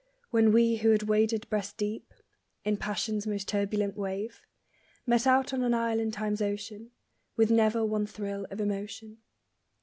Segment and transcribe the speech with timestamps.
[0.31, 2.11] When we who had waded breast deep
[2.63, 4.41] In passion's most turbulent wave
[5.05, 6.89] Met out on an isle in Time's ocean,
[7.35, 9.19] With never one thrill of emotion.